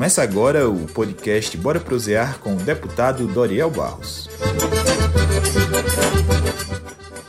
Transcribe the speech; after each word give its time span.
Começa 0.00 0.22
agora 0.22 0.66
o 0.66 0.86
podcast 0.86 1.54
Bora 1.58 1.78
Prosear 1.78 2.38
com 2.38 2.54
o 2.54 2.56
deputado 2.56 3.26
Doriel 3.26 3.70
Barros. 3.70 4.30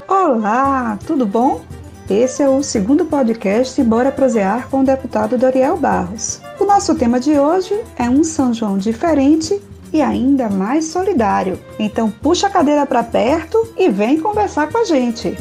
Olá, 0.08 0.98
tudo 1.06 1.26
bom? 1.26 1.66
Esse 2.10 2.42
é 2.42 2.48
o 2.48 2.64
segundo 2.64 3.04
podcast 3.04 3.84
Bora 3.84 4.10
Prosear 4.10 4.70
com 4.70 4.80
o 4.80 4.86
deputado 4.86 5.38
Doriel 5.38 5.76
Barros. 5.76 6.40
O 6.62 6.64
nosso 6.64 6.96
tema 6.96 7.20
de 7.20 7.38
hoje 7.38 7.78
é 7.98 8.10
um 8.10 8.24
São 8.24 8.54
João 8.54 8.78
diferente 8.78 9.62
e 9.92 10.02
ainda 10.02 10.50
mais 10.50 10.86
solidário. 10.86 11.60
Então 11.78 12.10
puxa 12.10 12.48
a 12.48 12.50
cadeira 12.50 12.86
para 12.86 13.04
perto 13.04 13.74
e 13.78 13.90
vem 13.90 14.18
conversar 14.18 14.72
com 14.72 14.78
a 14.78 14.86
gente. 14.86 15.36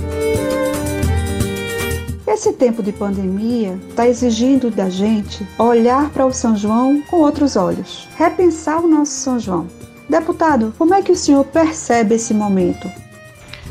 Esse 2.32 2.52
tempo 2.52 2.80
de 2.80 2.92
pandemia 2.92 3.76
está 3.88 4.06
exigindo 4.06 4.70
da 4.70 4.88
gente 4.88 5.44
olhar 5.58 6.10
para 6.10 6.24
o 6.24 6.32
São 6.32 6.56
João 6.56 7.02
com 7.02 7.16
outros 7.16 7.56
olhos, 7.56 8.08
repensar 8.16 8.78
o 8.78 8.86
nosso 8.86 9.14
São 9.14 9.40
João. 9.40 9.66
Deputado, 10.08 10.72
como 10.78 10.94
é 10.94 11.02
que 11.02 11.10
o 11.10 11.16
senhor 11.16 11.44
percebe 11.44 12.14
esse 12.14 12.32
momento? 12.32 12.88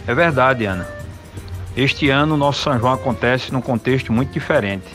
É 0.05 0.13
verdade, 0.13 0.65
Ana. 0.65 0.85
Este 1.73 2.09
ano, 2.09 2.35
o 2.35 2.37
nosso 2.37 2.61
São 2.61 2.77
João 2.77 2.91
acontece 2.91 3.53
num 3.53 3.61
contexto 3.61 4.11
muito 4.11 4.33
diferente. 4.33 4.93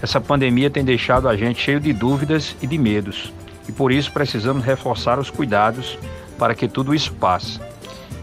Essa 0.00 0.20
pandemia 0.20 0.70
tem 0.70 0.84
deixado 0.84 1.28
a 1.28 1.36
gente 1.36 1.60
cheio 1.60 1.80
de 1.80 1.92
dúvidas 1.92 2.54
e 2.62 2.66
de 2.68 2.78
medos, 2.78 3.32
e 3.68 3.72
por 3.72 3.90
isso 3.90 4.12
precisamos 4.12 4.64
reforçar 4.64 5.18
os 5.18 5.30
cuidados 5.30 5.98
para 6.38 6.54
que 6.54 6.68
tudo 6.68 6.94
isso 6.94 7.12
passe. 7.14 7.58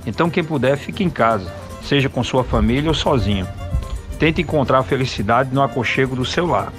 Então, 0.06 0.30
quem 0.30 0.46
puder, 0.46 0.78
fique 0.78 1.04
em 1.04 1.10
casa, 1.10 1.54
seja 1.84 2.08
com 2.08 2.24
sua 2.24 2.46
família 2.46 2.90
ou 2.90 2.96
sozinho. 2.96 3.46
Tente 4.20 4.42
encontrar 4.42 4.84
felicidade 4.84 5.54
no 5.54 5.62
aconchego 5.62 6.16
do 6.16 6.26
seu 6.26 6.46
lar. 6.48 6.74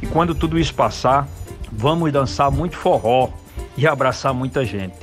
E 0.00 0.06
quando 0.06 0.34
tudo 0.34 0.58
isso 0.58 0.74
passar, 0.74 1.26
vamos 1.72 2.12
dançar 2.12 2.50
muito 2.50 2.76
forró 2.76 3.30
e 3.76 3.86
abraçar 3.86 4.32
muita 4.32 4.64
gente. 4.64 4.96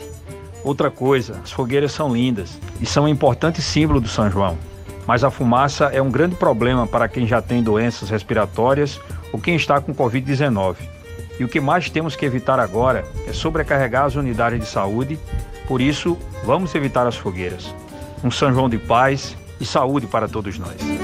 Outra 0.63 0.91
coisa, 0.91 1.39
as 1.43 1.51
fogueiras 1.51 1.91
são 1.91 2.13
lindas 2.13 2.59
e 2.79 2.85
são 2.85 3.05
um 3.05 3.07
importante 3.07 3.61
símbolo 3.61 3.99
do 3.99 4.07
São 4.07 4.29
João. 4.29 4.57
Mas 5.07 5.23
a 5.23 5.31
fumaça 5.31 5.85
é 5.85 6.01
um 6.01 6.11
grande 6.11 6.35
problema 6.35 6.85
para 6.85 7.07
quem 7.07 7.27
já 7.27 7.41
tem 7.41 7.63
doenças 7.63 8.09
respiratórias 8.09 8.99
ou 9.33 9.39
quem 9.39 9.55
está 9.55 9.81
com 9.81 9.93
Covid-19. 9.93 10.75
E 11.39 11.43
o 11.43 11.49
que 11.49 11.59
mais 11.59 11.89
temos 11.89 12.15
que 12.15 12.25
evitar 12.25 12.59
agora 12.59 13.03
é 13.27 13.33
sobrecarregar 13.33 14.05
as 14.05 14.15
unidades 14.15 14.59
de 14.59 14.67
saúde, 14.67 15.17
por 15.67 15.81
isso, 15.81 16.17
vamos 16.45 16.75
evitar 16.75 17.07
as 17.07 17.15
fogueiras. 17.15 17.73
Um 18.23 18.29
São 18.29 18.53
João 18.53 18.69
de 18.69 18.77
paz 18.77 19.35
e 19.59 19.65
saúde 19.65 20.05
para 20.05 20.27
todos 20.27 20.59
nós. 20.59 21.00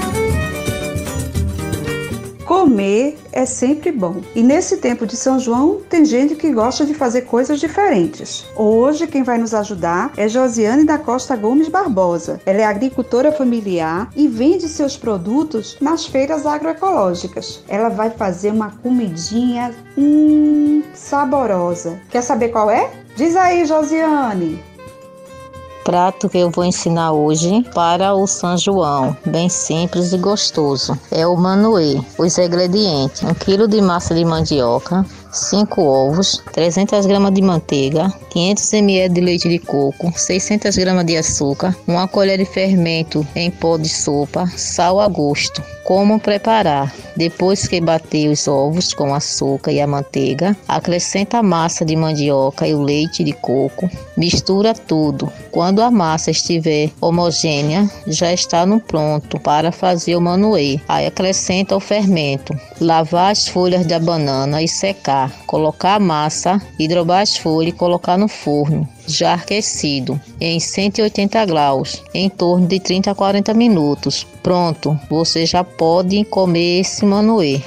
Comer 2.48 3.17
é 3.34 3.45
sempre 3.45 3.92
bom. 3.92 4.22
E 4.34 4.42
nesse 4.42 4.78
tempo 4.78 5.06
de 5.06 5.17
São 5.17 5.38
João, 5.38 5.81
tem 5.90 6.06
gente 6.06 6.34
que 6.34 6.50
gosta 6.54 6.86
de 6.86 6.94
fazer 6.94 7.23
coisas 7.23 7.59
diferentes. 7.59 8.45
Hoje, 8.56 9.06
quem 9.06 9.22
vai 9.22 9.38
nos 9.38 9.54
ajudar 9.54 10.14
é 10.16 10.30
Josiane 10.30 10.86
da 10.86 10.98
Costa 10.98 11.36
Gomes 11.36 11.67
Barbosa. 11.67 12.39
Ela 12.45 12.62
é 12.62 12.64
agricultora 12.64 13.34
familiar 13.34 14.09
e 14.16 14.30
vende 14.30 14.70
seus 14.70 14.95
produtos 14.95 15.76
nas 15.81 16.06
feiras 16.06 16.45
agroecológicas. 16.45 17.62
Ela 17.67 17.89
vai 17.89 18.12
fazer 18.12 18.52
uma 18.52 18.72
comidinha 18.82 19.76
hum, 19.98 20.84
saborosa. 20.94 22.00
Quer 22.09 22.22
saber 22.22 22.48
qual 22.48 22.72
é? 22.72 22.89
Diz 23.17 23.36
aí, 23.36 23.66
Josiane 23.66 24.64
prato 25.88 26.27
que 26.27 26.38
eu 26.38 26.49
vou 26.49 26.66
ensinar 26.66 27.13
hoje 27.13 27.63
para 27.73 28.13
o 28.13 28.27
São 28.27 28.57
João, 28.57 29.16
bem 29.25 29.47
simples 29.47 30.11
e 30.11 30.17
gostoso. 30.17 30.99
É 31.09 31.25
o 31.25 31.38
manoê. 31.38 32.02
Os 32.17 32.38
ingredientes: 32.38 33.23
1 33.23 33.33
kg 33.35 33.69
de 33.69 33.81
massa 33.81 34.13
de 34.13 34.25
mandioca, 34.25 35.05
5 35.31 35.81
ovos, 35.81 36.43
300 36.52 37.05
gramas 37.05 37.33
de 37.33 37.41
manteiga, 37.41 38.13
500 38.31 38.73
ml 38.73 39.13
de 39.13 39.21
leite 39.21 39.47
de 39.47 39.59
coco, 39.59 40.11
600 40.13 40.75
gramas 40.75 41.05
de 41.05 41.15
açúcar, 41.15 41.73
uma 41.88 42.05
colher 42.05 42.38
de 42.38 42.43
fermento 42.43 43.26
em 43.33 43.49
pó 43.49 43.77
de 43.77 43.87
sopa, 43.87 44.45
sal 44.58 44.99
a 44.99 45.08
gosto. 45.08 45.64
Como 45.87 46.20
preparar? 46.20 46.93
Depois 47.15 47.65
que 47.65 47.80
bater 47.80 48.27
os 48.27 48.45
ovos 48.45 48.93
com 48.93 49.14
açúcar 49.14 49.71
e 49.71 49.80
a 49.80 49.87
manteiga, 49.87 50.53
acrescenta 50.67 51.37
a 51.37 51.42
massa 51.42 51.86
de 51.86 51.95
mandioca 51.95 52.67
e 52.67 52.73
o 52.73 52.81
leite 52.81 53.23
de 53.23 53.31
coco, 53.31 53.89
mistura 54.17 54.73
tudo. 54.73 55.31
Quando 55.49 55.81
a 55.81 55.89
massa 55.89 56.30
estiver 56.30 56.89
homogênea, 56.99 57.89
já 58.05 58.33
está 58.33 58.65
no 58.65 58.81
pronto 58.81 59.39
para 59.39 59.71
fazer 59.71 60.17
o 60.17 60.21
manoê. 60.21 60.77
Aí 60.89 61.05
acrescenta 61.05 61.77
o 61.77 61.80
fermento, 61.80 62.53
lavar 62.81 63.31
as 63.31 63.47
folhas 63.47 63.86
da 63.86 63.97
banana 63.97 64.61
e 64.61 64.67
secar, 64.67 65.31
colocar 65.45 65.95
a 65.95 65.99
massa, 66.02 66.61
hidrobar 66.77 67.21
as 67.21 67.37
folhas 67.37 67.73
e 67.73 67.77
colocar 67.77 68.17
no 68.17 68.27
forno 68.27 68.86
já 69.08 69.36
aquecido 69.36 70.20
em 70.39 70.59
180 70.59 71.45
graus, 71.45 72.03
em 72.14 72.30
torno 72.30 72.67
de 72.67 72.80
30 72.80 73.11
a 73.11 73.15
40 73.15 73.53
minutos. 73.53 74.27
Pronto, 74.43 74.99
você 75.09 75.45
já 75.45 75.64
pode 75.77 76.26
comer 76.26 76.82
esse 76.82 77.05
manoê. 77.05 77.61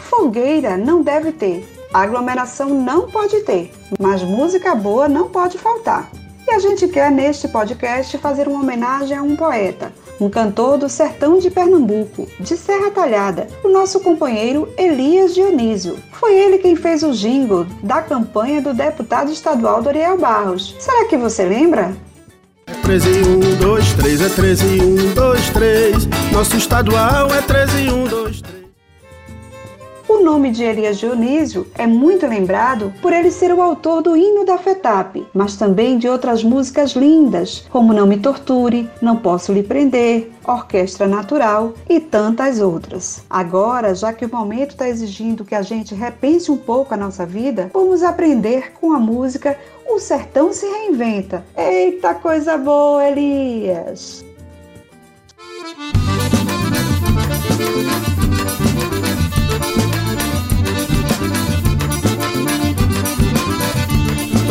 Fogueira 0.00 0.76
não 0.76 1.00
deve 1.02 1.30
ter, 1.30 1.64
aglomeração 1.92 2.70
não 2.70 3.08
pode 3.08 3.40
ter, 3.42 3.70
mas 3.98 4.22
música 4.22 4.74
boa 4.74 5.08
não 5.08 5.28
pode 5.28 5.56
faltar. 5.58 6.10
E 6.46 6.50
a 6.50 6.58
gente 6.58 6.88
quer 6.88 7.10
neste 7.10 7.48
podcast 7.48 8.18
fazer 8.18 8.48
uma 8.48 8.60
homenagem 8.60 9.16
a 9.16 9.22
um 9.22 9.34
poeta, 9.34 9.92
um 10.20 10.28
cantor 10.28 10.76
do 10.76 10.88
sertão 10.88 11.38
de 11.38 11.50
Pernambuco, 11.50 12.28
de 12.38 12.56
Serra 12.56 12.90
Talhada, 12.90 13.48
o 13.62 13.68
nosso 13.68 14.00
companheiro 14.00 14.68
Elias 14.76 15.34
Dionísio. 15.34 15.96
Foi 16.12 16.34
ele 16.34 16.58
quem 16.58 16.76
fez 16.76 17.02
o 17.02 17.12
jingle 17.12 17.66
da 17.82 18.02
campanha 18.02 18.60
do 18.60 18.74
deputado 18.74 19.32
estadual 19.32 19.80
Doriel 19.80 20.18
Barros. 20.18 20.74
Será 20.78 21.06
que 21.06 21.16
você 21.16 21.44
lembra? 21.44 21.96
13 22.82 23.08
1, 23.08 23.40
2, 23.60 23.92
3, 23.93 23.93
é 24.24 24.28
13 24.28 24.64
1, 24.80 25.14
2, 25.14 25.50
3. 25.50 26.06
Nosso 26.32 26.56
estadual 26.56 27.28
é 27.34 27.42
13 27.42 27.90
1, 27.90 28.04
2, 28.04 28.40
3. 28.40 28.53
O 30.24 30.32
nome 30.34 30.50
de 30.50 30.64
Elias 30.64 30.96
Dionísio 30.96 31.66
é 31.74 31.86
muito 31.86 32.26
lembrado 32.26 32.94
por 33.02 33.12
ele 33.12 33.30
ser 33.30 33.52
o 33.52 33.60
autor 33.60 34.00
do 34.00 34.16
hino 34.16 34.42
da 34.42 34.56
FETAP, 34.56 35.26
mas 35.34 35.54
também 35.54 35.98
de 35.98 36.08
outras 36.08 36.42
músicas 36.42 36.92
lindas, 36.92 37.66
como 37.68 37.92
Não 37.92 38.06
Me 38.06 38.16
Torture, 38.16 38.88
Não 39.02 39.16
Posso 39.16 39.52
Lhe 39.52 39.62
Prender, 39.62 40.30
Orquestra 40.42 41.06
Natural 41.06 41.74
e 41.86 42.00
tantas 42.00 42.58
outras. 42.58 43.22
Agora, 43.28 43.94
já 43.94 44.14
que 44.14 44.24
o 44.24 44.34
momento 44.34 44.70
está 44.70 44.88
exigindo 44.88 45.44
que 45.44 45.54
a 45.54 45.60
gente 45.60 45.94
repense 45.94 46.50
um 46.50 46.56
pouco 46.56 46.94
a 46.94 46.96
nossa 46.96 47.26
vida, 47.26 47.70
vamos 47.74 48.02
aprender 48.02 48.72
com 48.80 48.94
a 48.94 48.98
música 48.98 49.58
O 49.86 49.98
Sertão 49.98 50.54
se 50.54 50.64
Reinventa. 50.64 51.44
Eita 51.54 52.14
coisa 52.14 52.56
boa, 52.56 53.06
Elias! 53.06 54.24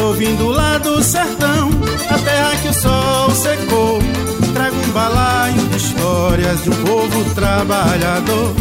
Tô 0.04 0.12
vindo 0.12 0.50
lá 0.50 0.78
do 0.80 1.02
sertão, 1.02 1.70
a 2.10 2.18
terra 2.20 2.58
que 2.62 2.68
o 2.68 2.74
sol 2.74 3.32
secou. 3.32 4.00
Trago 4.54 4.76
um 4.76 4.92
balaio 4.92 5.66
de 5.70 5.78
histórias 5.78 6.62
de 6.62 6.72
um 6.72 6.84
povo 6.84 7.34
trabalhador. 7.34 8.54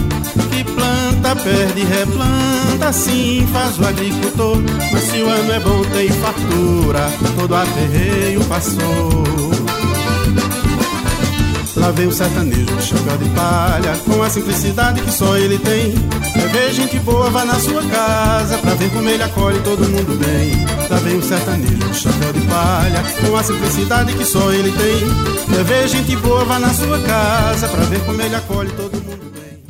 Que 0.52 0.62
planta, 0.62 1.34
perde, 1.42 1.82
replanta, 1.82 2.90
assim 2.90 3.44
faz 3.52 3.76
o 3.76 3.84
agricultor. 3.84 4.58
Mas 4.92 5.02
se 5.02 5.20
o 5.20 5.28
ano 5.28 5.52
é 5.52 5.58
bom, 5.58 5.82
tem 5.92 6.08
fartura, 6.10 7.10
todo 7.36 7.56
aperreio 7.56 8.44
passou. 8.44 9.51
Lá 11.82 11.90
vem 11.90 12.06
o 12.06 12.12
sertanejo 12.12 12.76
de 12.76 12.80
chapéu 12.80 13.18
de 13.18 13.28
palha 13.30 13.96
Com 14.06 14.22
a 14.22 14.30
simplicidade 14.30 15.02
que 15.02 15.10
só 15.10 15.36
ele 15.36 15.58
tem 15.58 15.90
ver 16.52 16.72
gente 16.72 16.96
boa, 17.00 17.28
vá 17.28 17.44
na 17.44 17.58
sua 17.58 17.82
casa 17.82 18.56
Pra 18.58 18.74
ver 18.74 18.88
como 18.90 19.08
ele 19.08 19.20
acolhe 19.20 19.58
todo 19.62 19.80
mundo 19.88 20.16
bem 20.16 20.64
Lá 20.88 20.98
vem 20.98 21.16
o 21.18 21.22
sertanejo 21.22 21.74
de 21.74 21.94
chapéu 21.96 22.32
de 22.32 22.40
palha 22.42 23.02
Com 23.26 23.36
a 23.36 23.42
simplicidade 23.42 24.14
que 24.14 24.24
só 24.24 24.52
ele 24.52 24.70
tem 24.70 25.64
ver 25.64 25.88
gente 25.88 26.14
boa, 26.18 26.44
vá 26.44 26.60
na 26.60 26.72
sua 26.72 27.00
casa 27.00 27.66
Pra 27.66 27.82
ver 27.86 27.98
como 28.06 28.22
ele 28.22 28.36
acolhe 28.36 28.70
todo 28.76 28.94
mundo 29.02 29.32
bem 29.34 29.60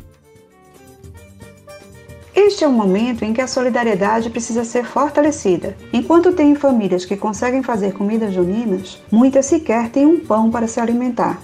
Este 2.35 2.63
é 2.63 2.67
um 2.67 2.73
momento 2.73 3.25
em 3.25 3.33
que 3.33 3.41
a 3.41 3.47
solidariedade 3.47 4.29
precisa 4.29 4.63
ser 4.63 4.85
fortalecida. 4.85 5.75
Enquanto 5.91 6.31
tem 6.31 6.53
famílias 6.53 7.05
que 7.05 7.17
conseguem 7.17 7.63
fazer 7.63 7.93
comidas 7.93 8.31
juninas, 8.31 9.01
muitas 9.11 9.47
sequer 9.47 9.89
têm 9.89 10.05
um 10.05 10.19
pão 10.19 10.51
para 10.51 10.67
se 10.67 10.79
alimentar. 10.79 11.41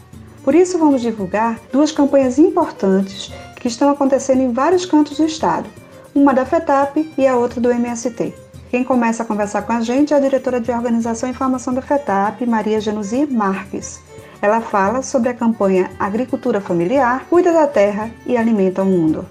Por 0.50 0.56
isso, 0.56 0.80
vamos 0.80 1.04
divulgar 1.04 1.60
duas 1.72 1.92
campanhas 1.92 2.40
importantes 2.40 3.32
que 3.58 3.68
estão 3.68 3.88
acontecendo 3.92 4.42
em 4.42 4.52
vários 4.52 4.84
cantos 4.84 5.18
do 5.18 5.26
estado, 5.28 5.70
uma 6.16 6.34
da 6.34 6.44
FETAP 6.44 7.14
e 7.16 7.28
a 7.28 7.36
outra 7.36 7.62
do 7.62 7.70
MST. 7.70 8.34
Quem 8.72 8.84
começa 8.84 9.22
a 9.22 9.26
conversar 9.28 9.62
com 9.62 9.74
a 9.74 9.82
gente 9.82 10.12
é 10.12 10.18
a 10.18 10.20
diretora 10.20 10.60
de 10.60 10.72
Organização 10.72 11.30
e 11.30 11.34
Informação 11.34 11.72
da 11.72 11.84
FETAP, 11.84 12.48
Maria 12.48 12.82
Januzir 12.82 13.32
Marques. 13.32 14.02
Ela 14.42 14.60
fala 14.60 15.04
sobre 15.04 15.30
a 15.30 15.36
campanha 15.36 15.92
Agricultura 16.00 16.60
Familiar, 16.60 17.28
Cuida 17.30 17.54
da 17.54 17.68
Terra 17.68 18.10
e 18.26 18.36
Alimenta 18.36 18.82
o 18.82 18.86
Mundo. 18.86 19.28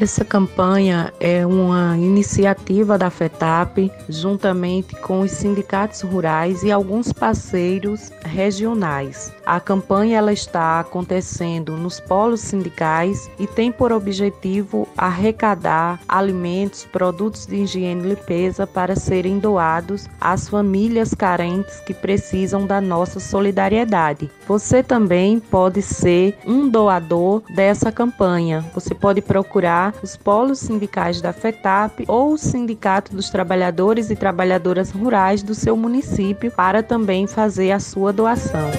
Essa 0.00 0.24
campanha 0.24 1.12
é 1.18 1.44
uma 1.44 1.98
iniciativa 1.98 2.96
da 2.96 3.10
FETAP, 3.10 3.90
juntamente 4.08 4.94
com 4.94 5.22
os 5.22 5.32
sindicatos 5.32 6.02
rurais 6.02 6.62
e 6.62 6.70
alguns 6.70 7.12
parceiros 7.12 8.12
regionais. 8.24 9.32
A 9.44 9.58
campanha 9.58 10.18
ela 10.18 10.32
está 10.32 10.78
acontecendo 10.78 11.76
nos 11.76 11.98
polos 11.98 12.42
sindicais 12.42 13.28
e 13.40 13.46
tem 13.48 13.72
por 13.72 13.90
objetivo 13.90 14.86
arrecadar 14.96 15.98
alimentos, 16.08 16.84
produtos 16.84 17.44
de 17.44 17.56
higiene 17.56 18.04
e 18.04 18.08
limpeza 18.10 18.68
para 18.68 18.94
serem 18.94 19.40
doados 19.40 20.06
às 20.20 20.48
famílias 20.48 21.12
carentes 21.12 21.80
que 21.80 21.92
precisam 21.92 22.68
da 22.68 22.80
nossa 22.80 23.18
solidariedade. 23.18 24.30
Você 24.46 24.80
também 24.80 25.40
pode 25.40 25.82
ser 25.82 26.38
um 26.46 26.68
doador 26.68 27.42
dessa 27.52 27.90
campanha. 27.90 28.64
Você 28.72 28.94
pode 28.94 29.20
procurar 29.20 29.87
os 30.02 30.16
polos 30.16 30.58
sindicais 30.58 31.20
da 31.20 31.32
FETAP 31.32 32.04
ou 32.08 32.32
o 32.32 32.38
Sindicato 32.38 33.14
dos 33.14 33.30
Trabalhadores 33.30 34.10
e 34.10 34.16
Trabalhadoras 34.16 34.90
Rurais 34.90 35.42
do 35.42 35.54
seu 35.54 35.76
município 35.76 36.50
para 36.50 36.82
também 36.82 37.26
fazer 37.26 37.72
a 37.72 37.80
sua 37.80 38.12
doação. 38.12 38.70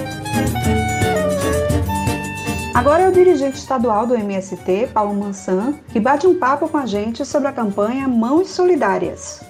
Agora 2.74 3.02
é 3.02 3.08
o 3.08 3.12
dirigente 3.12 3.58
estadual 3.58 4.06
do 4.06 4.14
MST, 4.14 4.90
Paulo 4.94 5.14
Mansan, 5.14 5.74
que 5.92 5.98
bate 6.00 6.26
um 6.26 6.38
papo 6.38 6.68
com 6.68 6.78
a 6.78 6.86
gente 6.86 7.24
sobre 7.24 7.48
a 7.48 7.52
campanha 7.52 8.08
Mãos 8.08 8.48
Solidárias. 8.48 9.49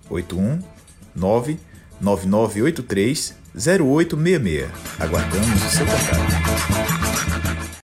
819 0.10 1.60
9983 2.02 3.36
0866. 3.56 4.70
Aguardamos 5.00 5.66
o 5.66 5.70
seu 5.70 5.86
contato. 5.86 6.83